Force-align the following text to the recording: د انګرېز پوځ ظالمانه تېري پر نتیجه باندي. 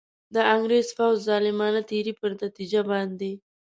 د 0.33 0.35
انګرېز 0.53 0.87
پوځ 0.97 1.17
ظالمانه 1.27 1.81
تېري 1.89 2.13
پر 2.19 2.31
نتیجه 2.43 2.81
باندي. 2.89 3.33